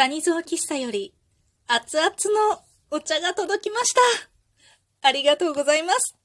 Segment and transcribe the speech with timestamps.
[0.00, 1.14] 谷蔵喫茶より
[1.66, 4.00] 熱々のお茶が届きました。
[5.06, 6.16] ありがとうございます。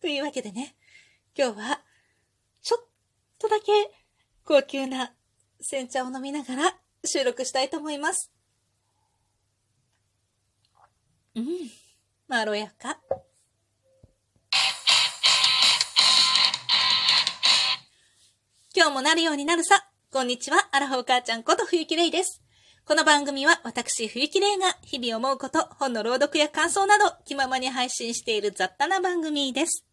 [0.00, 0.74] というわけでね、
[1.36, 1.82] 今日は
[2.62, 2.86] ちょっ
[3.38, 3.72] とだけ
[4.42, 5.12] 高級な
[5.60, 8.32] 煎茶を飲みながら収録したいと思います。
[11.34, 11.46] うん、
[12.26, 13.00] まろやか。
[18.74, 19.90] 今日もなるようになるさ。
[20.10, 22.40] こんにちは、アラフォー母ちゃんこと冬木玲です。
[22.90, 29.84] この番組は私、冬木玲が日々思うこと、本の朗読や感想など気ままに配信している雑多な番組です。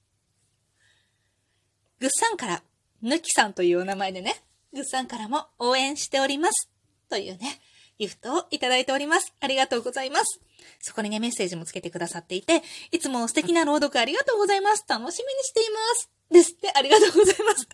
[1.99, 2.63] ぐっさんから、
[3.03, 4.41] ぬきさんというお名前でね、
[4.73, 6.71] ぐっさんからも応援しております。
[7.07, 7.61] というね、
[7.99, 9.31] ギフトをいただいております。
[9.41, 10.41] ありがとうございます。
[10.79, 14.83] そこにね、メッセージもつけてくださっていて、いつも素敵な朗読ありがとうございます。
[14.89, 16.09] 楽しみにしています。
[16.31, 17.69] ですって、ありがとうございます。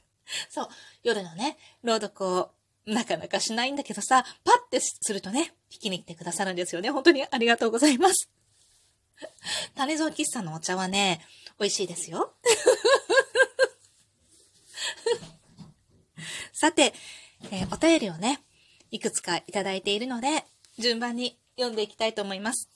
[0.50, 0.68] そう、
[1.02, 2.52] 夜のね、朗読を
[2.86, 6.90] なかなかしないんだけどさ、パッてするとね、引きに来てくださるんですよね。
[6.90, 8.30] 本当にありがとうございます。
[9.76, 11.26] 種蔵喫茶のお茶はね、
[11.60, 12.34] 美味しいですよ。
[16.52, 16.94] さて、
[17.52, 18.44] えー、お便りをね、
[18.92, 20.46] いくつかいただいているので、
[20.78, 22.70] 順番に読んでいきたいと思います。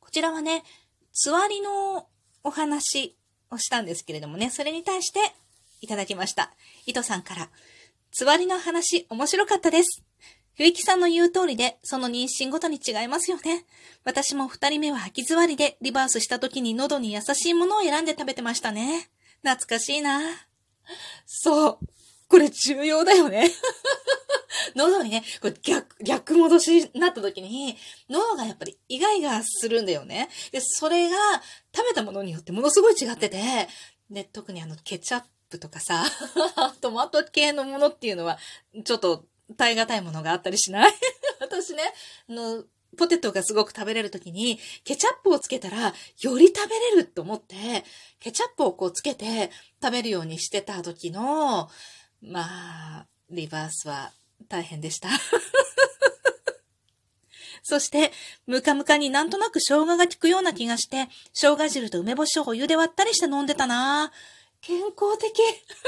[0.00, 0.64] こちらはね、
[1.12, 2.08] つわりの
[2.42, 3.16] お話
[3.50, 5.34] をしたんですけれどもね、それに対して
[5.86, 6.50] いただきました。
[6.84, 7.48] 糸さんから、
[8.10, 10.02] つわりの話面白かったです。
[10.56, 13.64] 冬木さんの言う通りで、その妊娠ごとに違いますよね。
[14.04, 19.08] 私も二人目は吐き座りで、リバースした時に喉に優しいものを選んで食べてましたね。
[19.44, 20.20] 懐かしいな。
[21.24, 21.78] そう。
[22.26, 23.48] これ重要だよね。
[24.74, 27.76] 喉にね、これ逆、逆戻しになった時に、
[28.08, 30.28] 喉がやっぱりイガイガするんだよね。
[30.50, 31.16] で、それが
[31.72, 33.68] 食べたものによってものすごい違ってて、
[34.10, 36.04] で、特にあの、ケチャップとかさ、
[36.80, 38.38] トマト系のものっていうのは、
[38.84, 40.92] ちょっと耐え難いものがあったりしない？
[41.40, 41.82] 私ね、
[42.28, 42.64] の、
[42.96, 47.84] ポテトがすごく食べれるときに、ケチャップをつけたら、より食べれると思って、
[48.20, 49.50] ケチャップをこうつけて
[49.82, 51.70] 食べるようにしてた時の、
[52.22, 54.12] まあ、リバースは
[54.48, 55.10] 大変でした。
[57.62, 58.12] そして、
[58.46, 64.35] ムカムカになんとなく生姜が効くような気がして、生姜汁と梅干しをお湯で割ったりして飲んでたなぁ
[64.66, 65.32] 健康的。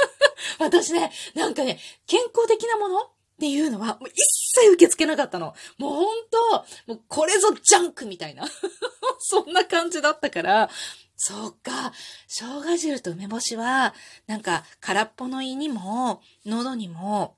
[0.61, 4.15] 私ね、なんかね、健康的なものっていうのは、もう一
[4.55, 5.53] 切受け付けなかったの。
[5.79, 8.47] もうほんと、もうこれぞジャンクみたいな。
[9.19, 10.71] そんな感じだったから、
[11.17, 11.93] そうか。
[12.29, 13.95] 生姜汁と梅干しは、
[14.29, 17.37] なんか空っぽの胃にも、喉にも、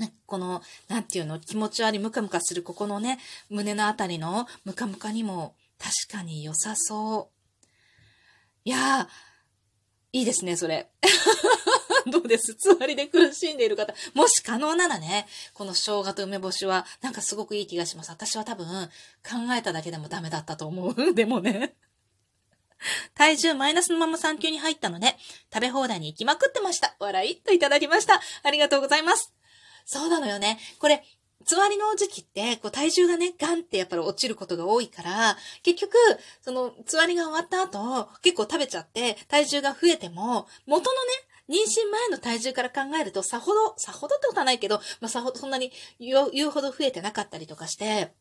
[0.00, 7.38] ね、この、なんていうの、気持ち悪いムカムカするここのね、胸のあたりのムカムカにも確かに良さそう。
[8.64, 9.27] いやー、
[10.12, 10.88] いいですね、それ。
[12.10, 12.54] どうです？
[12.54, 13.94] つわりで苦しんでいる方。
[14.14, 18.10] もし可能ならね、この生姜と梅干しは、なんかすごくいい気がします。
[18.10, 18.66] 私は多分、
[19.22, 20.94] 考えただけでもダメだったと思う。
[21.14, 21.74] でもね。
[23.14, 25.16] 体重マイナスのまま産休に入ったので、
[25.52, 26.94] 食べ放題に行きまくってました。
[27.00, 28.20] 笑いといただきました。
[28.42, 29.34] ありがとうございます。
[29.84, 30.58] そうなのよね。
[30.78, 31.04] これ、
[31.44, 35.96] つわりの時期って、こう体重がね、ガンってやっぱり落ちることが多いから、結局、
[36.42, 41.12] その、つわりが終わった後、結構食べちゃって、体重が増えても、元のね、
[41.48, 48.12] 妊娠前の体重から考えると、さほど、さほどってことはないけど、まあ、さほど、そんなに言う言うほど増えてなかったりとかして、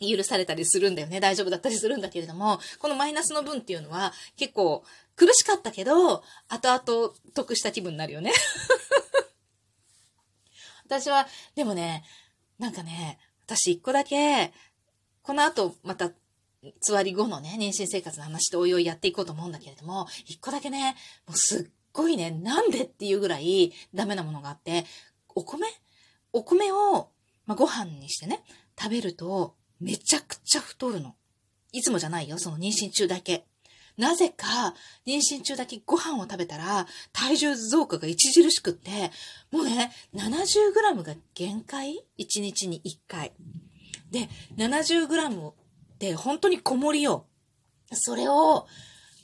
[0.00, 1.20] 許されたりするんだよね。
[1.20, 4.82] 大丈夫だったりするんだけれども、このマイナスの分っていうのは結構
[5.14, 8.32] 苦しかったけど、後々得した気分になるよね。
[10.86, 12.02] 私は、でもね、
[12.60, 14.52] なんかね、私一個だけ、
[15.22, 16.10] この後また、
[16.80, 20.94] つわり後のね、妊娠生活の話でおいおいやっていこうと思うんだけれども、一個だけね、
[21.26, 24.84] もうすっごいね、なんでっていうぐらいダメなものがあって、
[25.34, 25.66] お米？
[26.34, 27.08] お米を、
[27.46, 28.44] まあ、ご飯にしてね、
[28.78, 31.16] 食べると、めちゃくちゃ太るの。
[31.72, 33.46] いつもじゃないよ、その妊娠中だけ。
[33.96, 34.74] なぜか、
[35.06, 39.10] 妊娠中だけご飯を食べたら、体重増加が著しくって、
[39.50, 43.32] もうね、70g が限界 ?1 日に1回。
[44.10, 45.54] で、70g っ
[45.98, 47.26] て本当に小盛りよ。
[47.92, 48.66] それを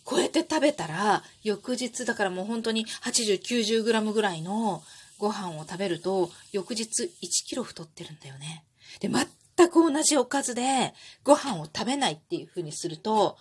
[0.08, 4.82] 超えて食べたら、翌日、だからもう本当に80、90g ぐらいの
[5.18, 7.10] ご飯を食べると、翌日1
[7.46, 8.64] キロ太ってるんだよね。
[9.00, 13.36] で、全く同じおかずでご飯を食べないっていう風にすると、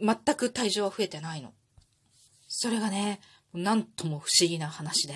[0.00, 1.52] 全く体重は増えてないの。
[2.48, 3.20] それがね、
[3.52, 5.14] なんとも不思議な話で、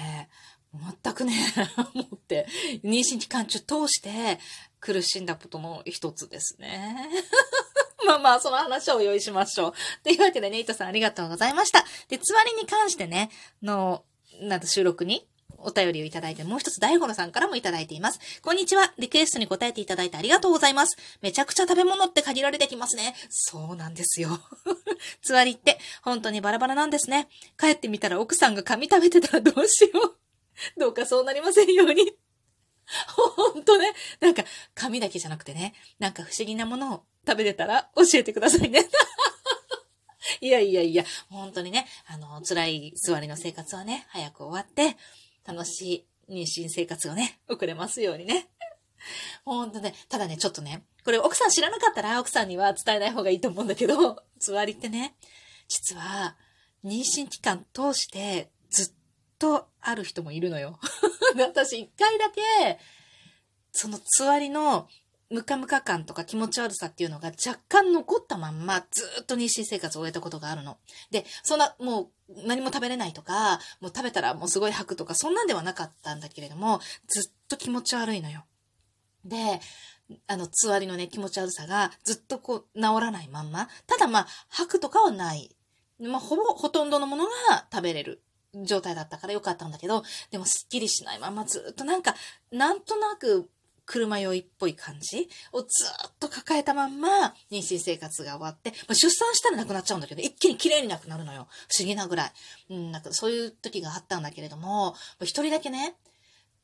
[1.02, 1.34] 全くね、
[1.94, 2.46] 思って、
[2.84, 4.38] 妊娠期間中通して
[4.80, 7.08] 苦しんだことの一つですね。
[8.06, 9.75] まあまあ、その話を用意しましょう。
[10.04, 11.84] というわけでね、伊藤さんありがとうございました。
[12.08, 13.31] で、つわりに関してね、
[13.62, 14.04] の、
[14.40, 15.26] なんと収録に
[15.58, 18.20] お便りをいただいて、もう一つ大五郎さんからもいただいています。
[18.43, 18.93] こんにちは。
[18.99, 20.96] リクエストに答えていただいてありがとうございます。
[21.20, 23.14] めちゃくちゃ食べ物って限られてきますね。
[23.28, 24.40] そうなんですよ。
[25.22, 27.28] つわりって本当にバラバラなんですね。
[27.58, 30.19] 帰ってみたら奥さんが髪食べてたらどうしよう。
[30.78, 32.12] どうかそうなりませんように。
[33.08, 33.93] ほんとね。
[34.20, 34.44] なんか、
[34.75, 38.88] 髪だけじゃなくてね、なんか不思議なものを食べてたら教えてくださいね。
[40.40, 44.96] いやいやいや、本当にね、あの、辛い座りの生活はね、早く終わって、
[45.48, 48.48] 楽しい妊娠生活をね、送れますようにね。
[49.46, 55.16] ほんとね、ただね、ちょっとね、これ奥さん知らなかったら奥さんには伝えない方がいいと思うんだけど、 つわりってね、
[55.68, 56.36] 実は、
[56.84, 58.92] 妊娠期間通してずっ
[59.38, 60.78] とある人もいるのよ。
[61.38, 62.78] 私一回だけ、
[63.72, 64.86] そのつわりの
[65.30, 70.78] ムカムカ感とか気持ち悪さっていうのが若干残ったまんまずっと妊娠生活を終えたことがあるの。
[71.10, 78.44] で、そんなもう何も食べれないとか、もう食べたらもうすごい吐くとか、そんなんではなかったんだけれども、ずっと気持ち悪いのよ。
[79.25, 79.60] で、
[80.26, 83.69] あの、つわりのね、気持ち悪さがずっとこう治らないまんま。
[83.86, 85.54] ただまあ、吐くとかはない。
[86.00, 88.22] まあ、ほぼ、ほとんどのものが食べれる
[88.54, 92.14] 状態だったからよかったんだけど、でもすっきりしないままずっとなんか、
[92.50, 93.50] なんとなく
[93.88, 95.67] 車酔いっぽい感じをず
[96.08, 101.49] っと抱えたまんま妊娠生活が終わって、まあ、出産したらなくなっちゃうんだけど、一気に綺麗になくなるのよ。
[101.69, 102.32] 不思議なぐらい。
[102.69, 105.96] うん、なんかそういう時があったんだけれども、一人だけね、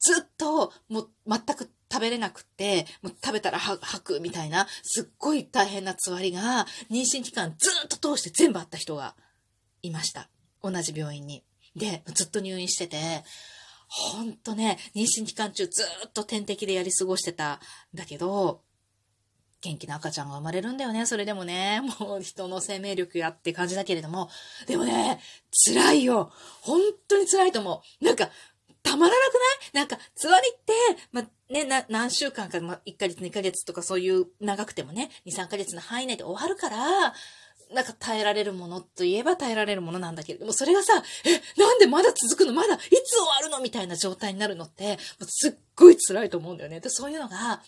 [0.00, 9.16] ずっともう全く食べれなくって、もう食べたら吐くみたいな、すっごい大変なつわりが、妊娠期間ずっと通して全部あった人が
[9.80, 10.28] いました。
[10.62, 11.42] 同じ病院に。
[11.74, 13.24] で、ずっと入院してて、
[13.96, 17.58] ほんとね、妊娠期間中ずっと点滴でやり過ごしてたん
[17.94, 18.60] だけど、
[19.62, 21.06] 元気な赤ちゃんが生まれるんだよね。
[21.06, 24.28] それでもね、もう人の生命力やって感じだけれども。
[24.66, 25.20] でもね、
[25.64, 26.32] 辛いよ。
[26.60, 28.04] 本当に辛いと思う。
[28.04, 28.28] なんか、
[28.82, 29.84] たまらなくない？
[29.84, 30.72] なんか、つわりって、
[31.12, 37.14] ま、ね、な、何週間か、ま、1ヶ月、2ヶ月とかそういう長くてもね、2、3ヶ月の範囲内で終わるから、
[37.74, 42.52] なんか耐えられるものといえば耐えられるものなんだけれども、それがさ、え、なんでまだ続くの？
[42.52, 43.60] まだいつ終わるの？
[43.60, 46.80] みたいな状態になるのって、すっごい辛いと思うんだよね。
[46.80, 47.62] で、そういうのが、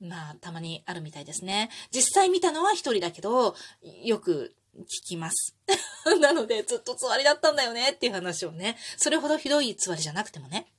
[0.00, 1.68] まあ、たまにあるみたいですね。
[1.92, 3.54] 実際見たのは一人だけど、
[4.02, 5.54] よく聞きます。
[6.20, 10.72] なので、ずっとつわりだったんだよねっていう話をね、それほどひどいつわりじゃなくてもね、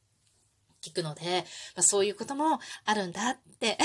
[0.82, 1.46] 聞くので、
[1.76, 3.78] まあ、そういうこともあるんだって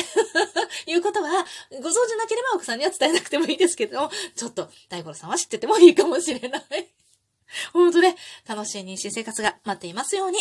[0.87, 1.37] いうことは、ご
[1.79, 6.63] 存知なければ奥さんには伝えなくてもいいですけどちょっと大五郎さんは知っててもいいかもしれない
[7.73, 8.17] 本当ね、
[8.47, 10.39] 楽しい妊娠生活が待っていますように。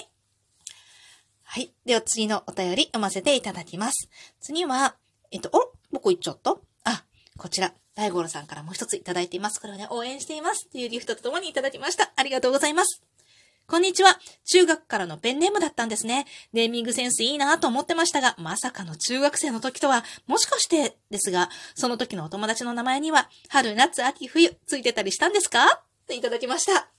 [1.44, 1.72] はい。
[1.86, 4.10] では次のお便り読ませていただきます。
[4.42, 4.96] 次は、
[5.32, 6.58] えっと、お僕行っちゃった？
[6.84, 7.06] あ、
[7.38, 9.62] こちら、大五郎さんからもう一ついただいています。
[9.62, 12.12] これをね、応援していますっていうギフトとともにいただきました。
[12.16, 13.02] ありがとうございます。
[13.68, 14.20] こんにちは。
[14.44, 16.28] 中学からのペンネームだったんですね。
[16.54, 25.66] ネーミングセンスいいなと思ってましたが、まさかの中学生の時とは、もしかしてですが、その時のお友達の名前には、春、夏、秋、冬、ついてたりしたんですか？
[25.66, 26.90] っていただきました。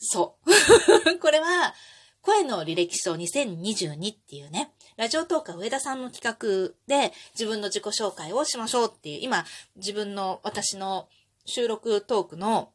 [0.00, 1.18] そう。
[1.20, 1.72] これは、
[2.20, 6.36] 声の履歴書2022っていうね、ラジオトーク上田さんの企
[6.68, 9.46] 画で自分の自己紹介をしましょうっていう、今、
[9.76, 11.08] 自分の私の
[11.44, 12.72] 収録トークの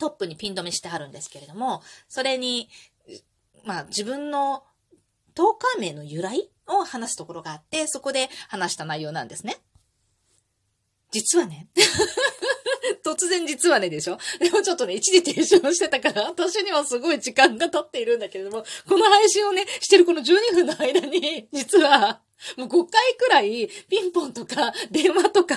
[0.00, 2.68] トップにピン止めしてあるんですけれども、それに、
[3.64, 4.64] まあ自分の
[5.34, 9.58] トーカー名の由来を話すところがあって、そこで話した内容なんですね。
[11.12, 11.68] 実はね、
[13.04, 14.18] 突然実はねでしょ？
[14.38, 22.20] でもちょっとね、一時停止をしてたから、私にはすごい時間が経っているんだけれども、この配信をね、してるこの12分の間に、実は、
[22.56, 25.56] もう5回くらい、ピンポンとか、電話とか、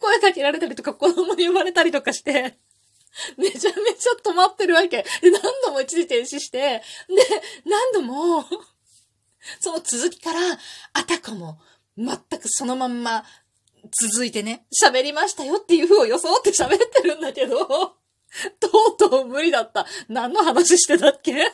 [0.00, 2.58] 声かけられたりとか、子供に生まれたりとかして、
[3.36, 5.04] めちゃめちゃ止まってるわけ。
[5.20, 6.82] で、何度も一時停止して、で、
[7.64, 8.44] 何度も
[9.60, 10.58] その続きから、
[10.92, 11.60] あたかも、
[11.96, 13.24] 全くそのまんま、
[14.12, 17.66] 続いてね、喋りましたよっていう風を装って喋ってるんだけど、
[18.60, 19.86] とうとう無理だった。
[20.08, 21.50] 何の話してたっけ？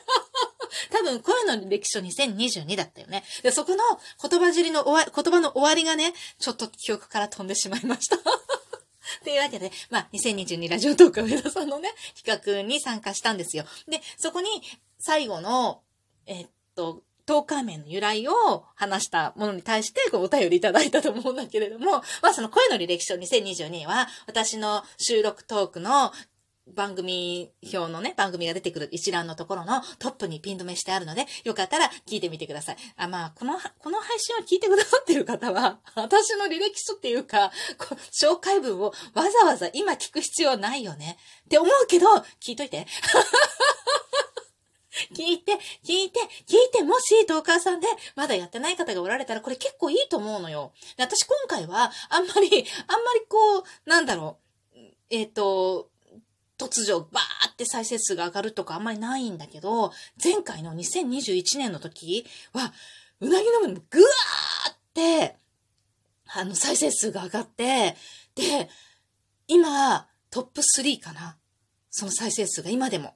[0.90, 3.22] 多分、声の歴史書2022だったよね。
[3.42, 3.84] で、そこの
[4.28, 8.16] 言葉尻の終わ、言葉の終わりがね、ちょっと記憶から飛んでしまいました
[9.22, 13.64] というわけで、まあ、2022ラジオトーク上田さんのね、企画に参加したんですよ。
[13.88, 14.48] で、そこに
[14.98, 15.82] 最後の、
[16.26, 26.12] えっと、トーカー名の由来を話したものに対してお便りいただいたと思うんだけれども、まあその声の履歴書2022は私の収録トークの
[26.66, 32.76] 番組表のね、番組が出てくる一覧のところのトップにピン止めしてあるので、よかったら聞いてみてください。
[32.96, 37.52] あ、まあ、この、この配信を聞いてくださってる方は、 私の履歴書っていうか、
[38.12, 41.18] 紹介文をわざわざ今聞く必要ないよね。
[41.44, 42.06] って思うけど、
[42.40, 42.86] 聞いといて。
[45.12, 45.54] 聞いて、
[45.84, 50.72] 聞いて、聞いて、もし、トーカーさんで、まだやってない方がおられたら、これ結構いいと思うのよ。
[50.96, 54.38] で私今回は、あんまり、あんまりこう、なんだろ
[54.72, 54.78] う、
[55.10, 55.90] えっ、ー、と、
[56.74, 62.72] 突如バーって再生数が上がるとかあんまりないんだけど、前回の2021年の時は、
[63.20, 65.36] うなぎのむぐわーって、
[66.26, 67.96] あの、再生数が上がって、
[68.34, 68.68] で、
[69.46, 71.36] 今、トップ3かな。
[71.90, 73.14] その再生数が今でも。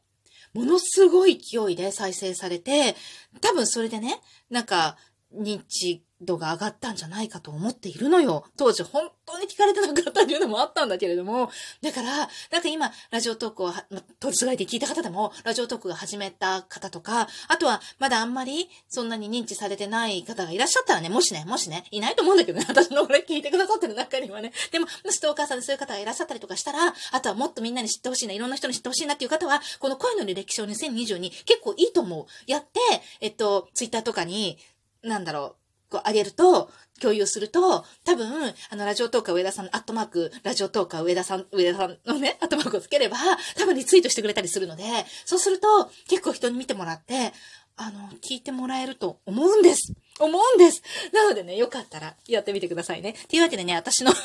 [0.54, 2.94] ものすごい勢いで再生されて、
[3.40, 4.96] 多分それでね、なんか、
[5.34, 8.44] 認知度が上がったんじゃないかと思っているのよ。
[8.56, 11.50] 当時本当に聞かれてなかったっていうのもあったんだけれども。
[11.82, 13.82] だから、なんか今、ラジオトークを、ま、
[14.20, 24.52] 取り継がれて聞いた方でも、ラジオトークが始めた方とか、あとは、まだあんまり、そんなに認知されてない方がいらっしゃったらね、もしね、もしね、いないと思うんだけどね、 私のこれ聞いてくださってる中にはね。
[24.72, 32.26] でも、もしトーカーさんでそういう方がいらっしゃったりとかしたら、あとはもっとみんなに知ってほしいな、いろんな人に知ってほしいなっていう方は、この声の履歴書2022結構いいと思う。
[32.46, 32.80] やって、
[33.20, 34.58] えっと、ツイッターとかに、
[35.02, 43.16] なんだろう、こうあげると、共有すると、多分、あの、ラジオトーカー上田さん、アットマーク、ラジオトーカー上田さん、上田さんのね、アットマークをつければ、
[43.56, 44.84] 多分リツイートしてくれたりするので、
[45.24, 47.32] そうすると、結構人に見てもらって、
[47.76, 49.92] あの、聞いてもらえると思うんです。
[50.18, 50.82] 思うんです。
[51.12, 53.10] なのでね、よかったら、やってみてくださいね。
[53.10, 54.20] っていうわけでね、私の 喋っ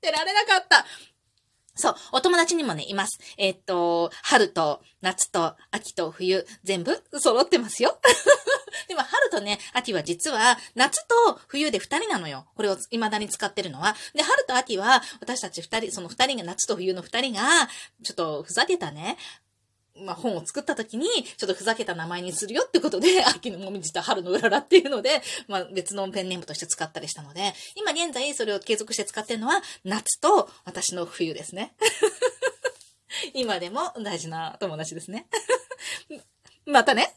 [0.00, 0.86] てられなかった。
[1.74, 3.18] そう、お友達にもね、います。
[3.36, 7.98] えー、っと、春と夏と秋と冬、全部揃ってますよ。
[8.88, 12.46] でも、春とね、秋は実は、夏と冬で二人なのよ。
[12.54, 13.96] これを未だに使ってるのは。
[14.14, 17.42] で、春と秋は、私たち二人、その二人が、夏と冬の二人が、
[18.02, 19.16] ちょっとふざけたね、
[20.04, 31.74] まあ、本を作った時に、ちょっとふざけた名前にするよってことで、 秋のもみじと春のうららっていうので、まあ、別のペンネームとして使ったりしたので、今現在それを継続して使ってるのは、夏と私の冬ですね。
[33.32, 35.26] 今でも大事な友達ですね。
[36.66, 37.16] またね。